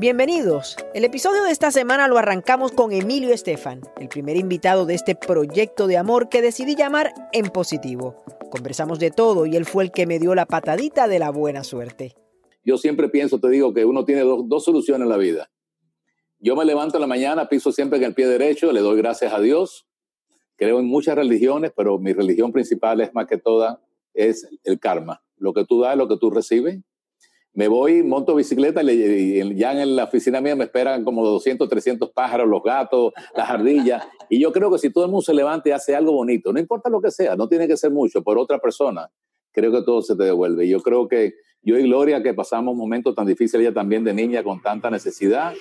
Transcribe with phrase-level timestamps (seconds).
[0.00, 0.76] Bienvenidos.
[0.94, 5.16] El episodio de esta semana lo arrancamos con Emilio Estefan, el primer invitado de este
[5.16, 8.22] proyecto de amor que decidí llamar En Positivo.
[8.48, 11.64] Conversamos de todo y él fue el que me dio la patadita de la buena
[11.64, 12.14] suerte.
[12.62, 15.50] Yo siempre pienso, te digo, que uno tiene dos, soluciones en la vida.
[16.38, 19.32] Yo me levanto en la mañana, piso siempre en el pie derecho, le doy gracias
[19.32, 19.88] a Dios.
[20.54, 23.82] Creo en muchas religiones, pero mi religión principal es más que toda,
[24.14, 25.24] es el karma.
[25.38, 26.84] Lo que tú das, lo que tú recibes
[27.54, 32.10] me voy, monto bicicleta y, ya en la oficina mía me esperan como 200, 300
[32.12, 34.06] pájaros, los gatos, las ardillas.
[34.28, 36.60] Y yo creo que si todo el mundo se levanta y hace algo bonito, no
[36.60, 39.10] importa lo que sea, no tiene que ser mucho, por otra persona,
[39.52, 40.68] creo que todo se te devuelve.
[40.68, 44.44] Yo creo que yo y Gloria, que pasamos momentos tan difíciles ya también de niña
[44.44, 45.54] con tanta necesidad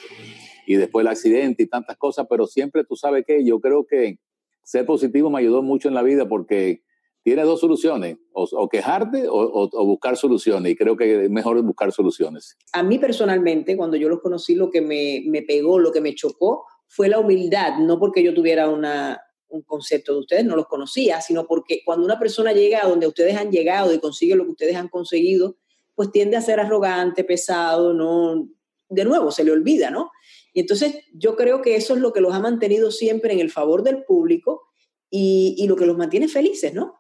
[0.67, 4.20] y después el accidente y tantas cosas, pero siempre tú sabes que yo creo que
[4.63, 6.84] ser positivo me ayudó mucho en la vida porque
[7.27, 12.55] tiene dos soluciones, o, quejarte o, buscar soluciones, y creo que es mejor buscar soluciones.
[12.72, 16.16] A mí personalmente, cuando yo los conocí, lo que me, me pegó, lo que me
[16.16, 20.68] chocó, fue la humildad, no porque yo tuviera una, un concepto de ustedes, no los
[20.68, 24.46] conocía, sino porque cuando una persona llega a donde ustedes han llegado y consigue lo
[24.46, 25.57] que ustedes han conseguido,
[25.96, 28.48] pues tiende a ser arrogante, pesado, no,
[28.88, 30.12] de nuevo, se le olvida, ¿no?
[30.54, 33.51] Y entonces yo creo que eso es lo que los ha mantenido siempre en el
[33.51, 34.70] favor del público
[35.10, 36.96] y, y lo que los mantiene felices, ¿no?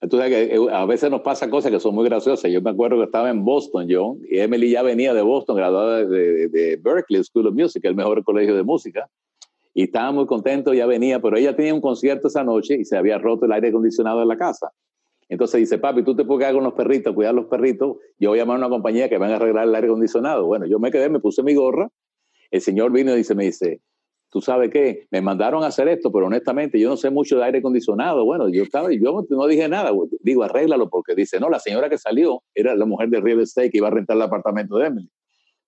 [0.00, 2.50] Entonces, eh, a veces nos pasa cosas que son muy graciosas.
[2.50, 6.04] Yo me acuerdo que estaba en Boston, yo, y Emily ya venía de Boston, graduada
[6.04, 9.08] de, de, Berkeley School of Music, el mejor colegio de música,
[9.74, 12.96] y estaba muy contento, ya venía, pero ella tenía un concierto esa noche y se
[12.96, 14.72] había roto el aire acondicionado en la casa.
[15.28, 18.38] Entonces dice, papi, tú te puedes quedar con los perritos, cuidar los perritos, yo voy
[18.38, 20.46] a llamar a una compañía que venga a arreglar el aire acondicionado.
[20.46, 21.90] Bueno, yo me quedé, me puse mi gorra,
[22.50, 23.80] el señor vino y me dice,
[24.30, 27.44] tú sabes qué, me mandaron a hacer esto, pero honestamente yo no sé mucho de
[27.44, 28.24] aire acondicionado.
[28.24, 31.98] Bueno, yo estaba, yo no dije nada, digo, arréglalo, porque dice, no, la señora que
[31.98, 35.10] salió era la mujer de real estate que iba a rentar el apartamento de Emily.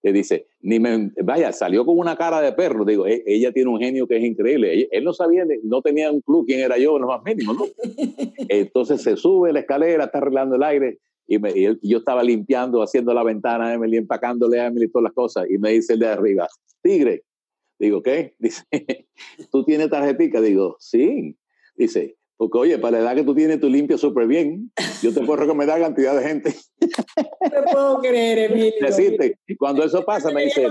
[0.02, 2.86] Le dice, ni me, vaya, salió con una cara de perro.
[2.86, 4.88] Digo, e, ella tiene un genio que es increíble.
[4.90, 7.64] Él no sabía, no tenía un club quién era yo, lo más mínimo, ¿no?
[8.48, 10.98] Entonces se sube la escalera, está arreglando el aire.
[11.26, 15.04] Y, me, y yo estaba limpiando, haciendo la ventana a Emily, empacándole a Emily todas
[15.04, 15.50] las cosas.
[15.50, 16.48] Y me dice el de arriba,
[16.82, 17.22] Tigre,
[17.80, 18.34] Digo, ¿qué?
[18.38, 18.64] Dice,
[19.50, 20.40] ¿tú tienes tarjetita?
[20.40, 21.36] Digo, sí.
[21.74, 24.70] Dice, porque oye, para la edad que tú tienes, tú limpias súper bien.
[25.02, 26.54] Yo te puedo recomendar cantidad de gente.
[27.52, 28.72] No puedo creer, Emilio.
[28.80, 30.68] Decirte, cuando eso pasa, me dice,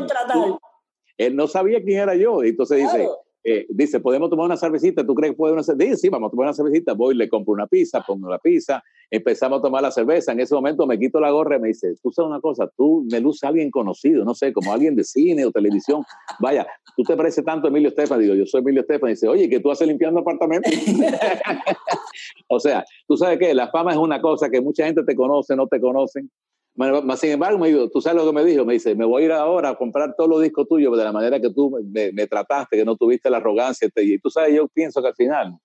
[1.18, 2.44] él no sabía quién era yo.
[2.44, 3.10] Entonces dice,
[3.44, 5.06] eh, dice, ¿podemos tomar una cervecita?
[5.06, 5.92] ¿Tú crees que puede una cerveza?
[5.92, 6.94] Dice, sí, vamos a tomar una cervecita.
[6.94, 10.32] Voy, le compro una pizza, pongo la pizza, empezamos a tomar la cerveza.
[10.34, 13.08] En ese momento me quito la gorra y me dice, tú sabes una cosa, tú
[13.10, 16.04] me luces a alguien conocido, no sé, como alguien de cine o televisión.
[16.40, 18.20] Vaya, tú te pareces tanto a Emilio Estefan.
[18.20, 19.10] Digo, yo soy Emilio Estefan.
[19.10, 20.72] Dice, oye, que tú haces limpiando apartamentos.
[22.50, 25.56] o sea, tú sabes que la fama es una cosa que mucha gente te conoce,
[25.56, 26.30] no te conocen
[27.18, 29.32] sin embargo, me tú sabes lo que me dijo, me dice, me voy a ir
[29.34, 32.86] ahora a comprar todos los discos tuyos de la manera que tú me, trataste, que
[32.86, 33.90] no tuviste la arrogancia.
[33.98, 35.58] Y tú sabes, yo pienso que al final,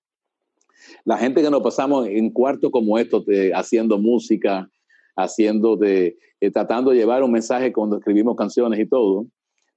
[1.05, 3.25] la gente que nos pasamos en cuartos como estos,
[3.55, 4.69] haciendo música,
[5.15, 9.27] haciendo de, eh, tratando de llevar un mensaje cuando escribimos canciones y todo,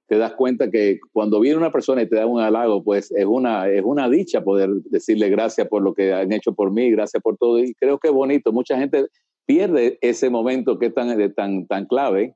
[0.08, 3.26] te das cuenta que cuando viene una persona y te da un halago, pues es
[3.26, 7.22] una, es una dicha poder decirle gracias por lo que han hecho por mí, gracias
[7.22, 7.58] por todo.
[7.58, 8.50] Y creo que es bonito.
[8.50, 9.06] Mucha gente
[9.44, 12.34] pierde ese momento que es tan, tan, tan clave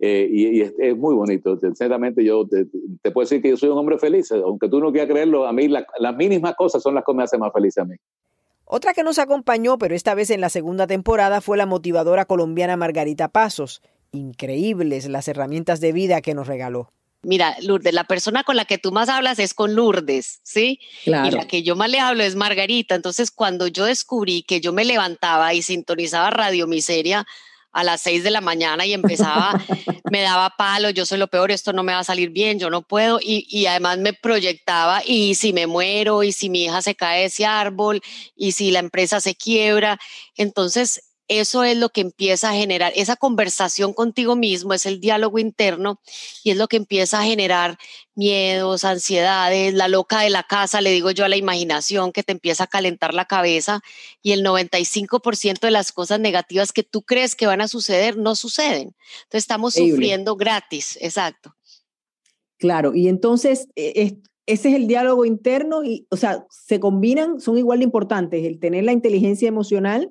[0.00, 1.56] eh, y, es, muy bonito.
[1.58, 5.08] Sinceramente, yo te, puedo decir que yo soy un hombre feliz, aunque tú no quieras
[5.08, 7.94] creerlo, a mí las mínimas cosas son las que me hacen más feliz a mí.
[8.64, 12.76] Otra que nos acompañó, pero esta vez en la segunda temporada, fue la motivadora colombiana
[12.76, 13.82] Margarita Pasos.
[14.10, 16.93] Increíbles las herramientas de vida que nos regaló.
[17.24, 20.80] Mira, Lourdes, la persona con la que tú más hablas es con Lourdes, ¿sí?
[21.04, 21.28] Claro.
[21.28, 22.94] Y la que yo más le hablo es Margarita.
[22.94, 27.26] Entonces, cuando yo descubrí que yo me levantaba y sintonizaba Radio Miseria
[27.72, 29.60] a las seis de la mañana y empezaba,
[30.10, 32.70] me daba palo, yo soy lo peor, esto no me va a salir bien, yo
[32.70, 33.18] no puedo.
[33.20, 37.20] Y, y además me proyectaba, y si me muero, y si mi hija se cae
[37.20, 38.00] de ese árbol,
[38.36, 39.98] y si la empresa se quiebra.
[40.36, 45.38] Entonces, eso es lo que empieza a generar, esa conversación contigo mismo, es el diálogo
[45.38, 46.00] interno
[46.42, 47.78] y es lo que empieza a generar
[48.14, 52.32] miedos, ansiedades, la loca de la casa, le digo yo a la imaginación que te
[52.32, 53.80] empieza a calentar la cabeza
[54.22, 58.36] y el 95% de las cosas negativas que tú crees que van a suceder no
[58.36, 58.94] suceden.
[59.24, 61.54] Entonces estamos sufriendo gratis, exacto.
[62.58, 67.56] Claro, y entonces e, ese es el diálogo interno y, o sea, se combinan, son
[67.56, 70.10] igual de importantes, el tener la inteligencia emocional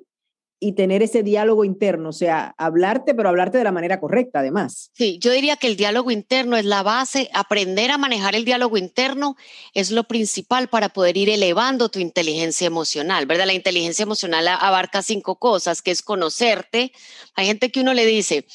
[0.60, 4.90] y tener ese diálogo interno, o sea, hablarte, pero hablarte de la manera correcta, además.
[4.94, 8.78] Sí, yo diría que el diálogo interno es la base, aprender a manejar el diálogo
[8.78, 9.36] interno
[9.74, 13.46] es lo principal para poder ir elevando tu inteligencia emocional, ¿verdad?
[13.46, 16.92] La inteligencia emocional abarca cinco cosas, que es conocerte.
[17.34, 18.46] Hay gente que uno le dice,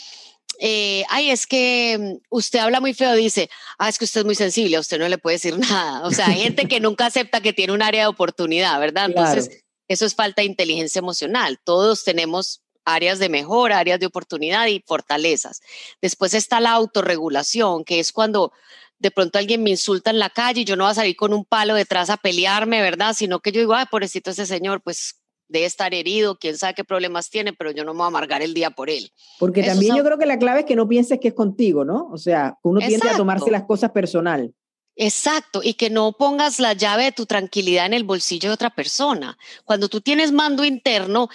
[0.60, 4.26] eh, ay, es que mm, usted habla muy feo, dice, ah, es que usted es
[4.26, 6.06] muy sensible, a usted no le puede decir nada.
[6.06, 9.06] O sea, hay gente que nunca acepta que tiene un área de oportunidad, ¿verdad?
[9.06, 11.60] Entonces, eso es falta de inteligencia emocional.
[11.66, 15.62] Todos tenemos áreas de mejora, áreas de oportunidad y fortalezas.
[16.02, 18.54] Después está la autorregulación, que es cuando
[19.00, 21.34] de pronto alguien me insulta en la calle y yo no voy a salir con
[21.34, 23.14] un palo detrás a pelearme, ¿verdad?
[23.14, 26.84] Sino que yo digo, ay, pobrecito ese señor, pues de estar herido, quién sabe qué
[26.84, 29.12] problemas tiene, pero yo no me voy a amargar el día por él.
[29.40, 32.08] Porque también yo creo que la clave es que no pienses que es contigo, ¿no?
[32.12, 34.54] O sea, uno piensa a tomarse las cosas personal.
[35.02, 38.70] Exacto, y que no pongas la llave de tu tranquilidad en el bolsillo de otra
[38.70, 39.38] persona.
[39.64, 41.30] Cuando tú tienes mando interno,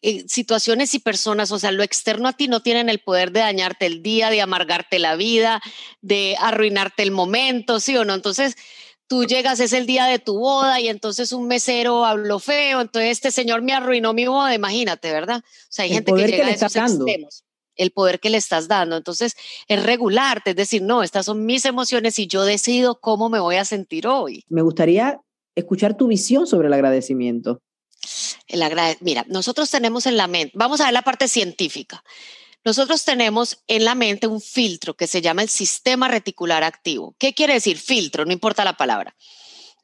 [0.00, 3.40] eh, situaciones y personas, o sea, lo externo a ti no tienen el poder de
[3.40, 5.60] dañarte el día, de amargarte la vida,
[6.00, 8.14] de arruinarte el momento, ¿sí o no?
[8.14, 8.56] Entonces,
[9.06, 13.10] tú llegas, es el día de tu boda y entonces un mesero habló feo, entonces
[13.10, 15.42] este señor me arruinó mi boda, imagínate, ¿verdad?
[15.44, 17.44] O sea, hay gente que llega a esos extremos
[17.78, 18.96] el poder que le estás dando.
[18.96, 19.36] Entonces,
[19.66, 23.56] es regularte, es decir, no, estas son mis emociones y yo decido cómo me voy
[23.56, 24.44] a sentir hoy.
[24.48, 25.20] Me gustaría
[25.54, 27.62] escuchar tu visión sobre el agradecimiento.
[28.46, 28.62] El
[29.00, 32.04] Mira, nosotros tenemos en la mente, vamos a ver la parte científica.
[32.64, 37.14] Nosotros tenemos en la mente un filtro que se llama el sistema reticular activo.
[37.18, 38.24] ¿Qué quiere decir filtro?
[38.24, 39.14] No importa la palabra.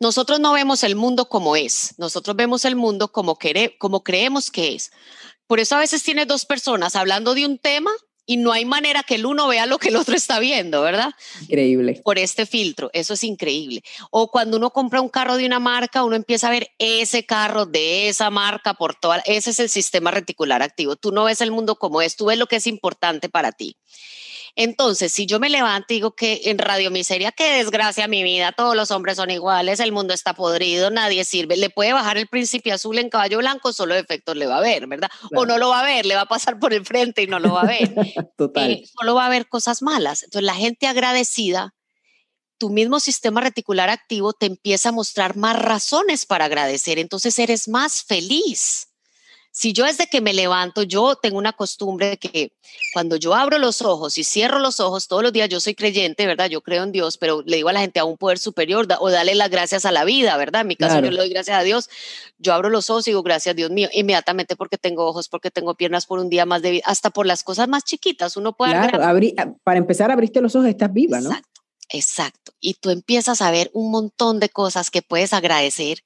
[0.00, 3.38] Nosotros no vemos el mundo como es, nosotros vemos el mundo como,
[3.78, 4.90] como creemos que es.
[5.46, 7.90] Por eso a veces tienes dos personas hablando de un tema
[8.26, 11.12] y no hay manera que el uno vea lo que el otro está viendo, ¿verdad?
[11.42, 12.00] Increíble.
[12.02, 13.82] Por este filtro, eso es increíble.
[14.10, 17.66] O cuando uno compra un carro de una marca, uno empieza a ver ese carro
[17.66, 20.96] de esa marca por toda, ese es el sistema reticular activo.
[20.96, 23.76] Tú no ves el mundo como es, tú ves lo que es importante para ti.
[24.56, 28.52] Entonces, si yo me levanto y digo que en Radio Miseria, qué desgracia mi vida,
[28.52, 32.28] todos los hombres son iguales, el mundo está podrido, nadie sirve, le puede bajar el
[32.28, 35.10] príncipe azul en caballo blanco, solo efectos le va a ver, ¿verdad?
[35.34, 37.40] O no lo va a ver, le va a pasar por el frente y no
[37.40, 37.94] lo va a ver.
[38.36, 38.70] Total.
[38.70, 40.22] Eh, solo va a ver cosas malas.
[40.22, 41.74] Entonces, la gente agradecida
[42.58, 47.68] tu mismo sistema reticular activo te empieza a mostrar más razones para agradecer, entonces eres
[47.68, 48.93] más feliz.
[49.56, 52.52] Si yo desde que me levanto, yo tengo una costumbre de que
[52.92, 56.26] cuando yo abro los ojos y cierro los ojos todos los días, yo soy creyente,
[56.26, 56.48] ¿verdad?
[56.50, 59.10] Yo creo en Dios, pero le digo a la gente a un poder superior o
[59.10, 60.62] dale las gracias a la vida, ¿verdad?
[60.62, 61.88] En mi caso yo le doy gracias a Dios.
[62.36, 65.76] Yo abro los ojos y digo gracias Dios mío, inmediatamente porque tengo ojos, porque tengo
[65.76, 68.36] piernas por un día más de vida, hasta por las cosas más chiquitas.
[68.36, 68.72] Uno puede...
[68.72, 71.30] Claro, ah, para empezar, abriste los ojos, estás viva, ¿no?
[71.30, 72.52] Exacto, exacto.
[72.58, 76.02] Y tú empiezas a ver un montón de cosas que puedes agradecer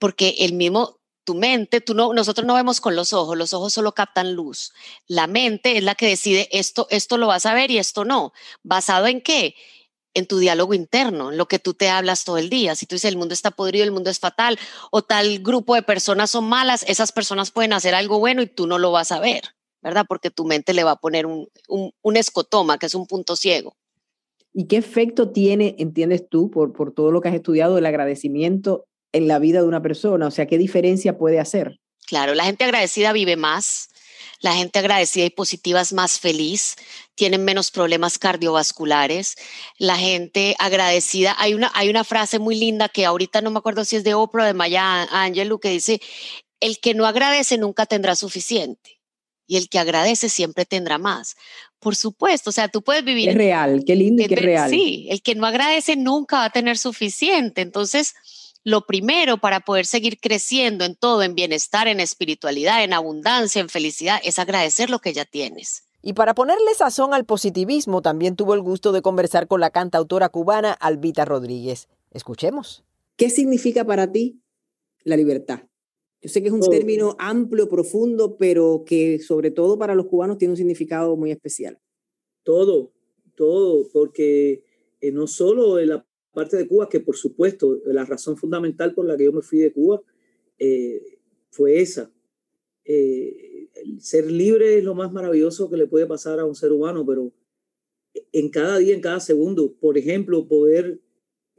[0.00, 3.72] porque el mismo tu mente, tú no, nosotros no vemos con los ojos, los ojos
[3.72, 4.72] solo captan luz.
[5.06, 8.32] La mente es la que decide esto, esto lo vas a ver y esto no.
[8.62, 9.54] ¿Basado en qué?
[10.14, 12.74] En tu diálogo interno, en lo que tú te hablas todo el día.
[12.74, 14.58] Si tú dices el mundo está podrido, el mundo es fatal,
[14.90, 18.66] o tal grupo de personas son malas, esas personas pueden hacer algo bueno y tú
[18.66, 19.42] no lo vas a ver,
[19.80, 20.04] ¿verdad?
[20.08, 23.76] Porque tu mente le va a poner un, un, escotoma, que es un punto ciego.
[24.52, 28.86] ¿Y qué efecto tiene, entiendes tú, por, por todo lo que has estudiado, el agradecimiento
[29.12, 30.26] en la vida de una persona?
[30.26, 31.80] O sea, ¿qué diferencia puede hacer?
[32.06, 33.88] Claro, la gente agradecida vive más,
[34.40, 36.76] la gente agradecida y positiva es más feliz,
[37.14, 39.36] tienen menos problemas cardiovasculares,
[39.78, 43.84] la gente agradecida, hay una, hay una frase muy linda que ahorita no me acuerdo
[43.84, 46.00] si es de Oprah o de Maya Angelou que dice,
[46.60, 49.00] el que no agradece nunca tendrá suficiente
[49.46, 51.36] y el que agradece siempre tendrá más.
[51.78, 53.28] Por supuesto, o sea, tú puedes vivir...
[53.28, 54.70] Es real, qué lindo y qué real.
[54.70, 57.60] Sí, el que no agradece nunca va a tener suficiente.
[57.60, 58.14] Entonces,
[58.64, 63.68] lo primero para poder seguir creciendo en todo, en bienestar, en espiritualidad, en abundancia, en
[63.68, 65.84] felicidad, es agradecer lo que ya tienes.
[66.02, 70.28] Y para ponerle sazón al positivismo, también tuvo el gusto de conversar con la cantautora
[70.28, 71.88] cubana Albita Rodríguez.
[72.10, 72.84] Escuchemos.
[73.16, 74.40] ¿Qué significa para ti
[75.04, 75.60] la libertad?
[76.20, 80.38] Yo sé que es un término amplio, profundo, pero que sobre todo para los cubanos
[80.38, 81.80] tiene un significado muy especial.
[82.44, 82.92] Todo,
[83.34, 84.64] todo, porque
[85.00, 89.16] eh, no solo la parte de Cuba, que por supuesto la razón fundamental por la
[89.16, 90.02] que yo me fui de Cuba
[90.58, 91.18] eh,
[91.50, 92.10] fue esa.
[92.84, 93.68] Eh,
[94.00, 97.32] ser libre es lo más maravilloso que le puede pasar a un ser humano, pero
[98.32, 101.00] en cada día, en cada segundo, por ejemplo, poder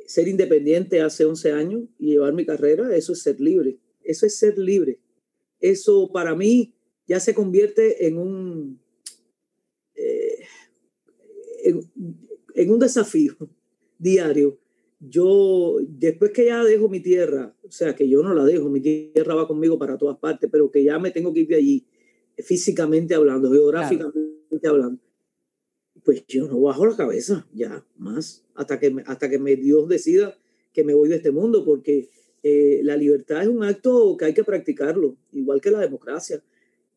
[0.05, 3.77] ser independiente hace 11 años y llevar mi carrera, eso es ser libre.
[4.03, 4.99] Eso es ser libre.
[5.59, 6.73] Eso para mí
[7.07, 8.79] ya se convierte en un,
[9.95, 10.45] eh,
[12.55, 13.35] en un desafío
[13.97, 14.59] diario
[15.09, 18.79] yo, después que ya dejo mi tierra, o sea, que yo no la dejo, mi
[18.79, 21.85] tierra va conmigo para todas partes, pero que ya me tengo que ir de allí,
[22.37, 25.01] físicamente hablando, geográficamente hablando,
[26.03, 30.37] pues yo no bajo la cabeza ya más, hasta que, hasta que me Dios decida
[30.71, 32.09] que me voy de este mundo, porque
[32.41, 36.43] eh, la libertad es un acto que hay que practicarlo, igual que la democracia.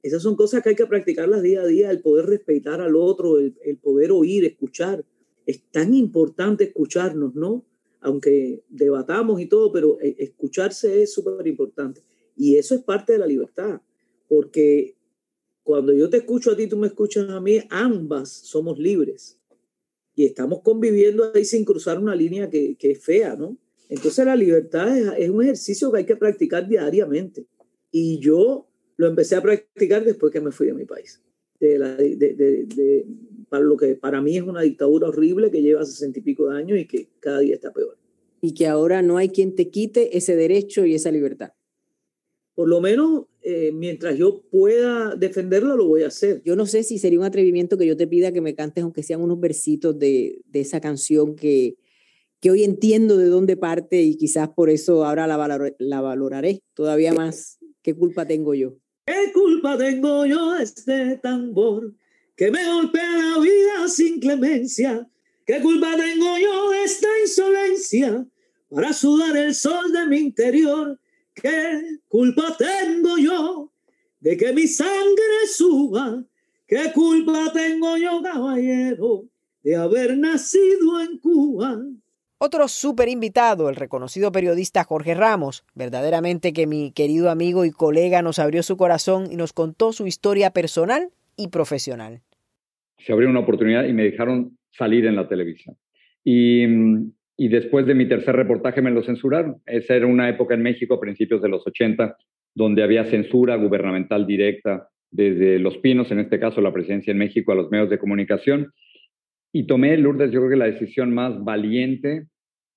[0.03, 3.39] Esas son cosas que hay que practicarlas día a día, el poder respetar al otro,
[3.39, 5.05] el, el poder oír, escuchar.
[5.45, 7.65] Es tan importante escucharnos, ¿no?
[8.01, 12.03] Aunque debatamos y todo, pero eh, escucharse es súper importante.
[12.37, 13.81] Y eso es parte de la libertad,
[14.29, 14.97] porque
[15.63, 19.39] cuando yo te escucho a ti, tú me escuchas a mí, ambas somos libres.
[20.15, 23.59] Y estamos conviviendo ahí sin cruzar una línea que, que es fea, ¿no?
[23.89, 27.47] Entonces la libertad es, es, un ejercicio que hay que practicar diariamente.
[27.91, 31.23] Y yo lo empecé a practicar después que me fui de mi país.
[31.61, 33.07] De, la, de, de,
[33.49, 36.59] para lo que para mí es una dictadura horrible que lleva sesenta y pico de
[36.59, 37.97] años y que cada día está peor.
[38.41, 41.53] Y que ahora no hay quien te quite ese derecho y esa libertad.
[42.55, 46.43] Por lo menos eh, mientras yo pueda defenderlo, lo voy a hacer.
[46.45, 49.03] Yo no sé si sería un atrevimiento que yo te pida que me cantes, aunque
[49.03, 51.77] sean unos versitos de, de esa canción que,
[52.41, 56.61] que hoy entiendo de dónde parte y quizás por eso ahora la, valor, la valoraré
[56.75, 57.59] todavía más.
[57.83, 58.75] ¿Qué culpa tengo yo?
[59.07, 61.95] ¿Qué culpa tengo yo de este tambor
[62.37, 65.09] que me golpea la vida sin clemencia?
[65.47, 68.27] ¿Qué culpa tengo yo de esta insolencia
[68.69, 71.01] para sudar el sol de mi interior?
[71.35, 73.73] ¿Qué culpa tengo yo
[74.21, 76.25] de que mi sangre suba?
[76.67, 79.25] ¿Qué culpa tengo yo, caballero,
[79.63, 81.81] de haber nacido en Cuba?
[82.39, 88.21] Otro súper invitado, el reconocido periodista Jorge Ramos, verdaderamente que mi querido amigo y colega
[88.21, 92.23] nos abrió su corazón y nos contó su historia personal y profesional.
[92.99, 95.77] Se abrió una oportunidad y me dejaron salir en la televisión.
[96.25, 96.65] Y,
[97.37, 99.57] y después de mi tercer reportaje me lo censuraron.
[99.67, 102.17] Esa era una época en México, a principios de los 80,
[102.55, 107.53] donde había censura gubernamental directa desde Los Pinos, en este caso la presidencia en México,
[107.53, 108.73] a los medios de comunicación.
[109.53, 112.27] Y tomé, Lourdes, yo creo que la decisión más valiente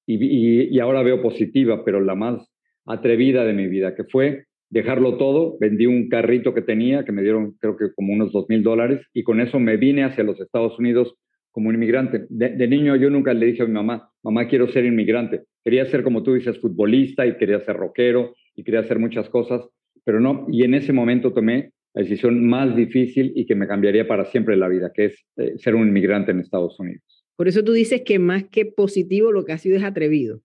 [0.05, 2.51] y, y, ahora veo positiva, pero la más
[2.85, 5.57] atrevida de mi vida, que fue dejarlo todo.
[5.59, 9.05] Vendí un carrito que tenía, que me dieron creo que como unos dos mil dólares,
[9.13, 11.15] y con eso me vine hacia los Estados Unidos
[11.51, 12.25] como un inmigrante.
[12.29, 15.41] De, de, niño yo nunca le dije a mi mamá, mamá quiero ser inmigrante.
[15.63, 19.67] Quería ser, como tú dices, futbolista y quería ser rockero y quería hacer muchas cosas,
[20.05, 20.45] pero no.
[20.51, 24.55] Y en ese momento tomé la decisión más difícil y que me cambiaría para siempre
[24.55, 27.03] la vida, que es eh, ser un inmigrante en Estados Unidos.
[27.35, 30.41] Por eso tú dices que más que positivo lo que ha sido es atrevido.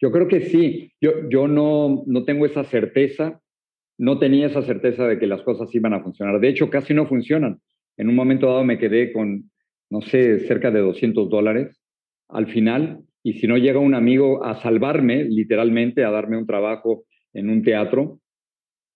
[0.00, 0.92] Yo creo que sí.
[1.00, 3.40] Yo, yo no, no tengo esa certeza,
[3.98, 6.40] no tenía esa certeza de que las cosas iban a funcionar.
[6.40, 7.58] De hecho, casi no funcionan.
[7.96, 9.50] En un momento dado me quedé con,
[9.90, 11.80] no sé, cerca de 200 dólares
[12.28, 13.00] al final.
[13.22, 17.62] Y si no llega un amigo a salvarme, literalmente, a darme un trabajo en un
[17.62, 18.20] teatro,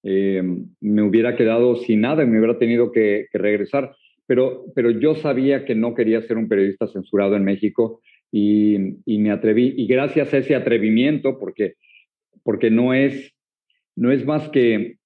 [0.04, 0.42] eh,
[0.80, 3.94] me hubiera quedado sin nada y me hubiera tenido que, que, regresar.
[4.26, 9.18] Pero, pero yo sabía que no quería ser un periodista censurado en México y, y,
[9.18, 9.74] me atreví.
[9.76, 11.74] Y gracias a ese atrevimiento, porque,
[12.42, 13.34] porque no, es,
[13.96, 14.98] no es más que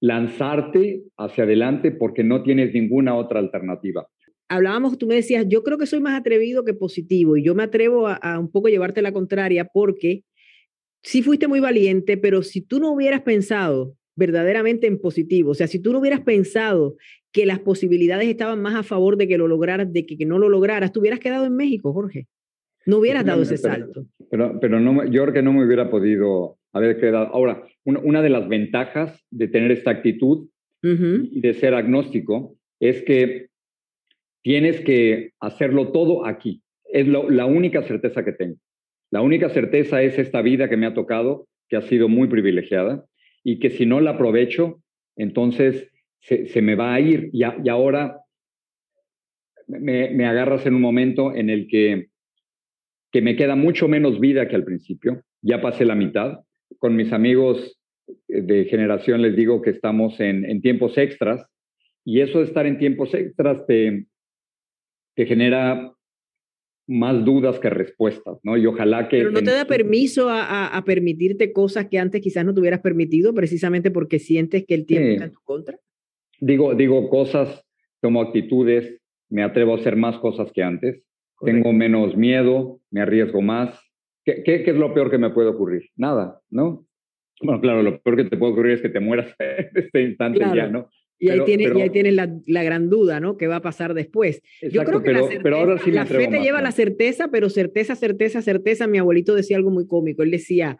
[0.00, 4.06] lanzarte hacia adelante porque no tienes ninguna otra alternativa.
[4.48, 7.62] Hablábamos, tú me decías, yo creo que soy más atrevido que positivo y yo me
[7.62, 10.24] atrevo a, a un poco llevarte la contraria porque
[11.02, 15.50] sí fuiste muy valiente, pero si tú no hubieras pensado verdaderamente en positivo.
[15.50, 16.96] O sea, si tú no hubieras pensado
[17.32, 20.38] que las posibilidades estaban más a favor de que lo lograras, de que, que no
[20.38, 22.26] lo lograras, tú hubieras quedado en México, Jorge.
[22.84, 24.06] No hubieras dado ese pero, salto.
[24.30, 27.26] Pero, pero no, yo creo que no me hubiera podido haber quedado.
[27.26, 30.48] Ahora, una, una de las ventajas de tener esta actitud
[30.82, 31.28] uh -huh.
[31.30, 33.48] y de ser agnóstico es que
[34.42, 36.62] tienes que hacerlo todo aquí.
[36.84, 38.56] Es lo, la única certeza que tengo.
[39.10, 43.04] La única certeza es esta vida que me ha tocado, que ha sido muy privilegiada
[43.44, 44.82] y que si no la aprovecho,
[45.16, 47.30] entonces se, se me va a ir.
[47.32, 48.18] Y, a, y ahora
[49.66, 52.08] me, me, agarras en un momento en el que,
[53.10, 55.22] que me queda mucho menos vida que al principio.
[55.42, 56.40] Ya pasé la mitad.
[56.82, 57.78] Con mis amigos
[58.26, 61.46] de generación les digo que estamos en, en tiempos extras
[62.04, 64.06] y eso de estar en tiempos extras te,
[65.14, 65.94] te genera
[66.88, 68.56] más dudas que respuestas, ¿no?
[68.56, 69.18] Y ojalá que...
[69.18, 72.58] Pero no te da permiso a, a, a, permitirte cosas que antes quizás no te
[72.58, 75.12] hubieras permitido, precisamente porque sientes que el tiempo sí.
[75.12, 75.78] está en tu contra.
[76.40, 77.64] Digo, digo cosas,
[78.00, 81.04] tomo actitudes, me atrevo a hacer más cosas que antes,
[81.36, 81.62] Correcto.
[81.62, 83.78] tengo menos miedo, me arriesgo más.
[84.24, 85.90] ¿Qué, ¿Qué, qué, es lo peor que me puede ocurrir?
[85.96, 86.86] Nada, ¿no?
[87.42, 90.38] Bueno, claro, lo peor que te puede ocurrir es que te mueras en este instante
[90.38, 90.54] claro.
[90.54, 90.88] ya, ¿no?
[91.18, 93.36] Y ahí, tienes, pero, y ahí tienes la, la, gran duda, ¿no?
[93.36, 94.42] ¿Qué va a pasar después?
[94.60, 96.72] Exacto, Yo creo que pero, la, certeza, ahora sí la fe te más, lleva la
[96.72, 98.88] certeza, pero certeza, certeza, certeza.
[98.88, 100.24] Mi abuelito decía algo muy cómico.
[100.24, 100.78] Él decía,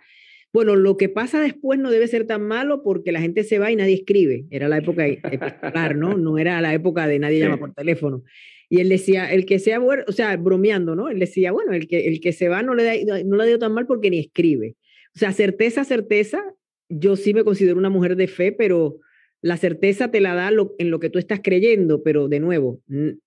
[0.52, 3.70] bueno, lo que pasa después no debe ser tan malo porque la gente se va
[3.70, 4.46] y nadie escribe.
[4.50, 6.18] Era la época epistolar, ¿no?
[6.18, 7.44] No era la época de nadie sí.
[7.44, 8.24] llama por teléfono.
[8.72, 11.10] Y él decía, el que sea bueno, o sea, bromeando, ¿no?
[11.10, 13.58] Él decía, bueno, el que, el que se va no le, da, no le dio
[13.58, 14.76] tan mal porque ni escribe.
[15.14, 16.42] O sea, certeza, certeza.
[16.88, 18.98] Yo sí me considero una mujer de fe, pero
[19.42, 22.80] la certeza te la da en lo que tú estás creyendo, pero de nuevo,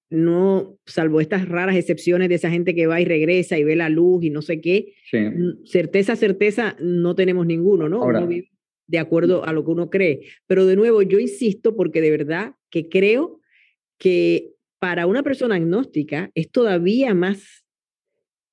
[0.10, 3.90] no, salvo estas raras excepciones de esa gente que va y regresa y ve la
[3.90, 4.96] luz y no sé qué,
[5.64, 8.04] certeza, certeza no tenemos ninguno, ¿no?
[8.04, 8.50] uno vive
[8.88, 10.22] de acuerdo a lo que uno cree.
[10.48, 13.40] Pero de nuevo, yo insisto porque de verdad que creo
[14.00, 14.55] que
[14.86, 17.65] para una persona agnóstica es todavía más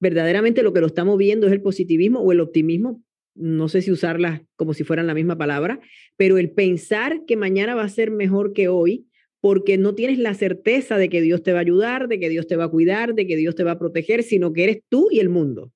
[0.00, 3.02] verdaderamente lo que lo estamos viendo es el positivismo o el optimismo
[3.34, 5.78] no sé si usarlas como si fueran la misma palabra,
[6.16, 9.06] pero el pensar que mañana va a ser mejor que hoy,
[9.40, 12.46] porque no tienes la certeza de que Dios te va a ayudar, de que Dios
[12.46, 15.08] te va a cuidar, de que Dios te va a proteger, sino que eres tú
[15.10, 15.70] y el mundo.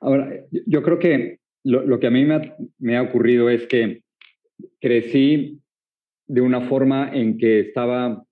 [0.00, 2.26] Ahora, yo creo que lo, que a mí
[2.78, 4.02] me ha, ocurrido es que
[4.82, 5.62] crecí
[6.26, 8.24] de una forma en que estaba,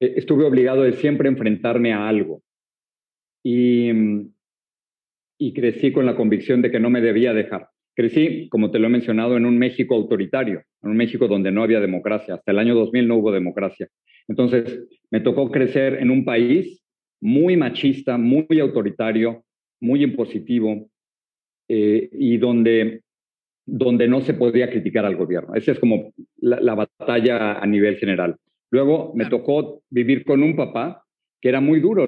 [0.00, 2.42] estuve obligado de siempre enfrentarme a algo.
[3.44, 3.90] Y,
[5.38, 7.68] y crecí con la convicción de que no me debía dejar.
[7.94, 11.62] Crecí, como te lo he mencionado, en un México autoritario, en un México donde no
[11.62, 12.34] había democracia.
[12.34, 13.88] Hasta el año 2000 no hubo democracia.
[14.28, 16.84] Entonces, me tocó crecer en un país
[17.20, 19.44] muy machista, muy autoritario,
[19.80, 20.88] muy impositivo,
[21.68, 23.02] eh, y donde,
[23.66, 25.54] donde no se podía criticar al gobierno.
[25.54, 28.36] Esa es como la, batalla a nivel general.
[28.70, 31.04] Luego me tocó vivir con un papá
[31.40, 32.06] que era muy duro.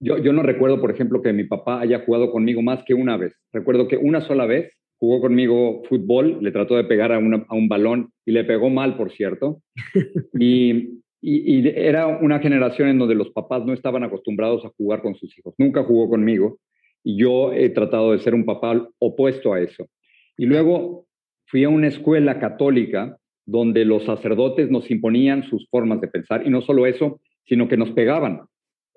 [0.00, 3.16] Yo, yo no recuerdo, por ejemplo, que mi papá haya jugado conmigo más que una
[3.16, 3.34] vez.
[3.52, 7.68] Recuerdo que una sola vez jugó conmigo fútbol, le trató de pegar a, a un
[7.68, 9.62] balón y le pegó mal, por cierto.
[10.40, 15.02] Y, y, y, era una generación en donde los papás no estaban acostumbrados a jugar
[15.02, 15.52] con sus hijos.
[15.58, 16.60] Nunca jugó conmigo
[17.02, 19.88] y yo he tratado de ser un papá opuesto a eso.
[20.36, 21.07] Y luego
[21.48, 26.50] fui a una escuela católica donde los sacerdotes nos imponían sus formas de pensar y
[26.50, 28.42] no solo eso, sino que nos pegaban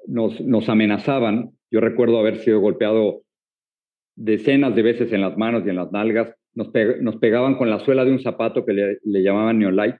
[0.07, 1.51] nos, amenazaban.
[1.69, 3.21] Yo recuerdo haber sido golpeado
[4.15, 6.33] decenas de veces en las manos y en las nalgas.
[6.53, 6.69] Nos,
[7.17, 9.99] pegaban con la suela de un zapato que le, le llamaban neolite.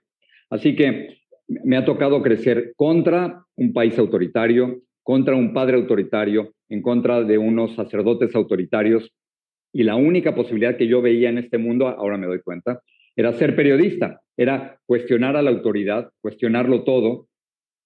[0.50, 1.18] Así que
[1.48, 7.38] me ha tocado crecer contra un país autoritario, contra un padre autoritario, en contra de
[7.38, 9.10] unos sacerdotes autoritarios.
[9.72, 12.82] Y la única posibilidad que yo veía en este mundo, ahora me doy cuenta,
[13.16, 17.28] era ser periodista, era cuestionar a la autoridad, cuestionarlo todo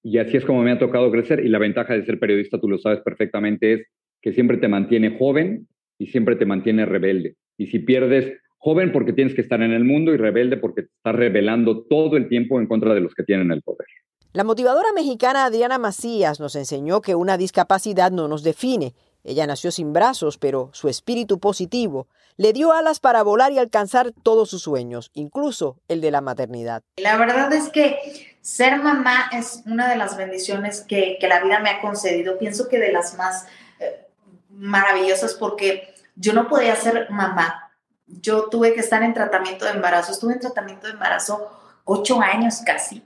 [0.09, 1.45] y así es como me ha tocado crecer.
[1.45, 3.87] Y la ventaja de ser periodista, tú lo sabes perfectamente, es
[4.23, 5.67] que siempre te mantiene joven
[5.99, 7.35] y siempre te mantiene rebelde.
[7.59, 10.91] Y si pierdes joven porque tienes que estar en el mundo y rebelde porque te
[10.97, 13.89] estás rebelando todo el tiempo en contra de los que tienen el poder.
[14.33, 18.93] La motivadora mexicana Adriana Macías nos enseñó que una discapacidad no nos define.
[19.27, 24.13] Ella nació sin brazos, pero su espíritu positivo le dio alas para volar y alcanzar
[24.23, 26.85] todos sus sueños, incluso el de la maternidad.
[26.97, 31.71] La verdad es que ser mamá es una de las bendiciones que, la vida me
[31.71, 32.39] ha concedido.
[32.39, 33.47] Pienso que de las más
[33.81, 34.07] eh,
[34.51, 37.73] maravillosas porque yo no podía ser mamá.
[38.07, 40.13] Yo tuve que estar en tratamiento de embarazo.
[40.13, 41.51] Estuve en tratamiento de embarazo
[41.85, 43.03] ocho años casi.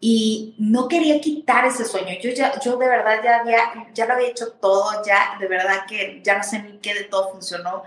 [0.00, 2.14] Y no quería quitar ese sueño.
[2.22, 5.84] Yo ya, yo de verdad ya había, ya lo había hecho todo, ya de verdad
[5.86, 7.82] que ya no sé ni qué de todo funcionó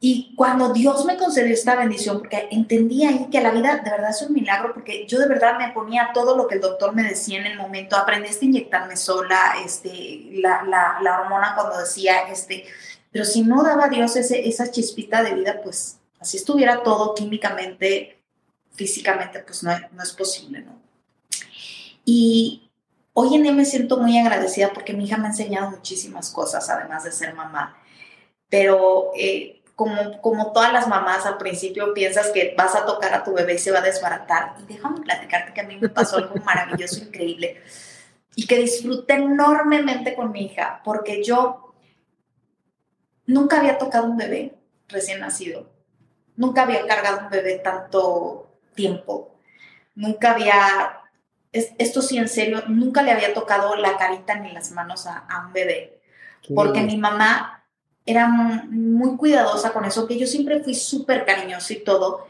[0.00, 4.10] y cuando Dios me concedió esta bendición, porque entendí ahí que la vida de verdad
[4.10, 7.02] es un milagro, porque yo de verdad me ponía todo lo que el doctor me
[7.02, 12.28] decía en el momento, aprendiste a inyectarme sola, este, la, la, la hormona cuando decía,
[12.28, 12.64] este,
[13.10, 18.17] pero si no daba Dios ese, esa chispita de vida, pues así estuviera todo químicamente,
[18.78, 20.80] físicamente, pues no, no es posible, ¿no?
[22.04, 22.70] Y
[23.12, 26.70] hoy en día me siento muy agradecida porque mi hija me ha enseñado muchísimas cosas,
[26.70, 27.76] además de ser mamá,
[28.48, 29.10] pero...
[29.16, 33.32] Eh, como, como todas las mamás al principio piensas que vas a tocar a tu
[33.32, 34.56] bebé y se va a desbaratar.
[34.58, 37.62] Y déjame platicarte que a mí me pasó algo maravilloso, increíble,
[38.34, 41.74] y que disfruté enormemente con mi hija, porque yo
[43.26, 45.70] nunca había tocado un bebé recién nacido,
[46.34, 48.47] nunca había cargado un bebé tanto
[48.78, 49.34] tiempo,
[49.96, 51.00] nunca había,
[51.52, 55.46] esto sí en serio, nunca le había tocado la carita ni las manos a, a
[55.46, 56.00] un bebé,
[56.54, 57.64] porque mi mamá
[58.06, 62.26] era muy cuidadosa con eso, que yo siempre fui súper cariñosa y todo.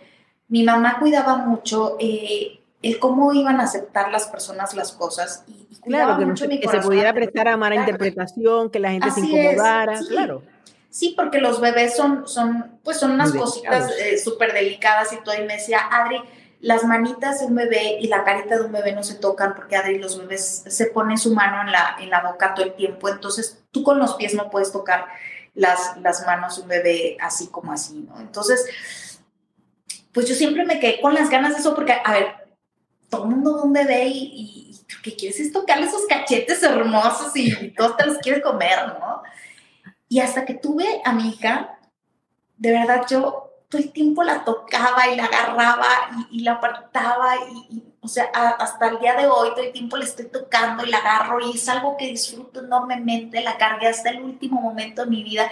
[0.48, 5.44] Mi mamá cuidaba mucho eh, el cómo iban a aceptar las personas las cosas.
[5.46, 9.20] Y, claro, que, mucho que se pudiera prestar a mala interpretación, que la gente se
[9.20, 10.42] incomodara, claro.
[10.90, 15.35] Sí, porque los bebés son, son, pues son unas cositas eh, súper delicadas y todo.
[15.35, 16.20] Y me decía, Adri,
[16.61, 19.77] las manitas de un bebé y la carita de un bebé no se tocan porque
[19.77, 23.09] Adri, los bebés se ponen su mano en la, en la boca todo el tiempo.
[23.09, 25.07] Entonces tú con los pies no puedes tocar
[25.55, 28.18] las, las manos de un bebé así como así, ¿no?
[28.20, 29.20] Entonces,
[30.12, 32.48] pues yo siempre me quedé con las ganas de eso porque, a ver,
[33.11, 36.62] todo el mundo ve un bebé y, y lo que quieres es tocarle esos cachetes
[36.62, 39.22] hermosos y todos te los quieres comer, ¿no?
[40.09, 41.79] Y hasta que tuve a mi hija,
[42.57, 45.87] de verdad yo todo el tiempo la tocaba y la agarraba
[46.31, 47.35] y, la apartaba
[47.71, 50.90] y, o sea, hasta el día de hoy todo el tiempo le estoy tocando y
[50.90, 55.11] la agarro y es algo que disfruto enormemente, la cargué hasta el último momento de
[55.11, 55.51] mi vida.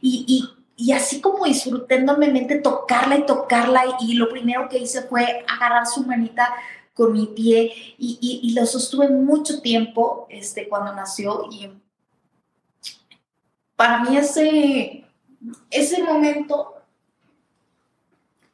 [0.00, 5.44] Y, y así como disfruté enormemente tocarla y tocarla y, lo primero que hice fue
[5.46, 6.52] agarrar su manita
[6.94, 11.70] con mi pie y, y, lo sostuve mucho tiempo este, cuando nació y
[13.76, 15.04] para mí ese,
[15.70, 16.74] ese momento,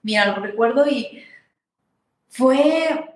[0.03, 1.23] mira, lo recuerdo y
[2.29, 3.15] fue...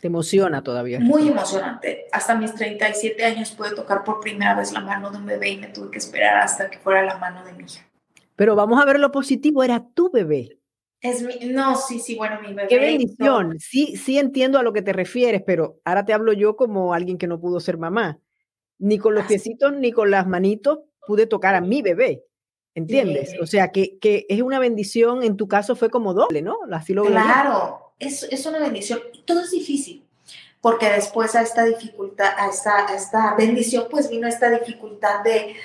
[0.00, 1.00] Te emociona todavía.
[1.00, 2.06] Muy emocionante.
[2.12, 5.56] Hasta mis 37 años pude tocar por primera vez la mano de un bebé y
[5.56, 7.86] me tuve que esperar hasta que fuera la mano de mi hija.
[8.36, 10.58] Pero vamos a ver lo positivo, era tu bebé.
[11.00, 12.68] Es mi, no, sí, sí, bueno, mi bebé.
[12.68, 13.58] Qué bendición.
[13.58, 17.16] Sí, sí entiendo a lo que te refieres, pero ahora te hablo yo como alguien
[17.16, 18.18] que no pudo ser mamá.
[18.78, 22.24] Ni con los piecitos ni con las manitos pude tocar a mi bebé.
[22.74, 23.34] ¿Entiendes?
[23.40, 26.58] O sea, que, que, es una bendición, en tu caso fue como doble, ¿no?
[26.70, 29.00] Así lo claro, es, es, una bendición.
[29.24, 30.04] Todo es difícil,
[30.60, 35.56] porque después a esta dificultad, a esta, a esta bendición, pues vino esta dificultad de,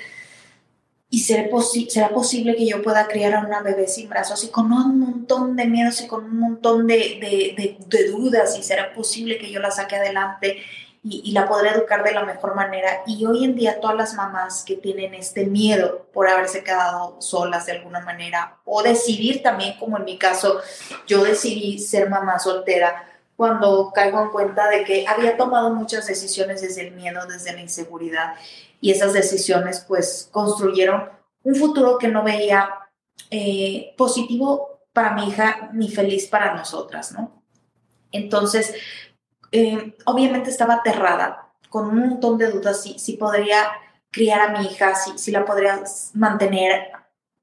[1.12, 1.50] y será,
[1.88, 5.56] será posible que yo pueda criar a una bebé sin brazos y con un montón
[5.56, 9.60] de miedos y con un montón de, de, de, dudas y será posible que yo
[9.60, 10.62] la saque adelante
[11.04, 13.02] y, la podré educar de la mejor manera.
[13.06, 17.66] Y hoy en día todas las mamás que tienen este miedo por haberse quedado solas
[17.66, 20.60] de alguna manera o decidir también, como en mi caso,
[21.06, 26.60] yo decidí ser mamá soltera cuando caigo en cuenta de que había tomado muchas decisiones
[26.60, 28.34] desde el miedo, desde la inseguridad
[28.80, 31.08] y esas decisiones pues construyeron
[31.42, 32.68] un futuro que no veía
[33.30, 37.42] eh, positivo para mi hija ni feliz para nosotras, ¿no?
[38.12, 38.74] Entonces,
[39.52, 43.68] eh, obviamente estaba aterrada, con un montón de dudas si, si podría
[44.10, 45.82] criar a mi hija, si, si la podría
[46.14, 46.90] mantener,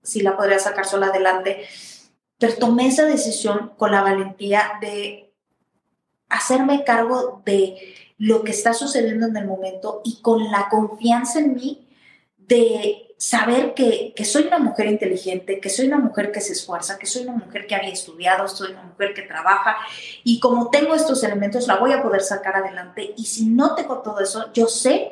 [0.04, 1.65] si la podría sacar sola adelante.
[2.38, 5.34] Pero tomé esa decisión con la valentía de
[6.30, 11.56] hacerme cargo de lo que está sucediendo en el momento y con la confianza en
[11.56, 11.88] mí
[12.38, 16.97] de saber que, que, soy una mujer inteligente, que soy una mujer que se esfuerza,
[16.97, 19.75] que soy una mujer que había estudiado, soy una mujer que trabaja
[20.23, 23.13] y como tengo estos elementos la voy a poder sacar adelante.
[23.17, 25.12] Y si no tengo todo eso, yo sé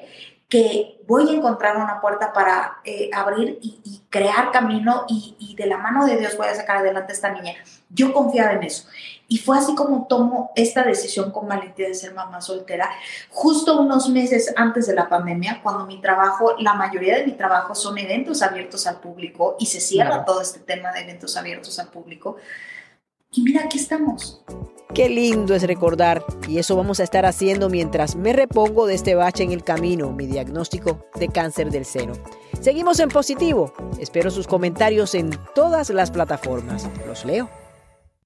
[0.49, 5.65] que voy a encontrar una puerta para eh, abrir y, crear camino y, y, de
[5.65, 7.55] la mano de Dios voy a sacar adelante a esta niña.
[7.89, 8.87] Yo confiaba en eso.
[9.27, 12.89] Y fue así como tomo esta decisión con valentía de ser mamá soltera,
[13.29, 17.75] justo unos meses antes de la pandemia, cuando mi trabajo, la mayoría de mi trabajo
[17.75, 21.89] son eventos abiertos al público y se cierra todo este tema de eventos abiertos al
[21.89, 22.37] público.
[23.31, 24.43] Y mira, aquí estamos.
[24.93, 29.15] Qué lindo es recordar, y eso vamos a estar haciendo mientras me repongo de este
[29.15, 32.13] bache en el camino, mi diagnóstico de cáncer del seno.
[32.61, 33.73] Seguimos en positivo.
[33.99, 36.89] Espero sus comentarios en todas las plataformas.
[37.05, 37.49] Los leo.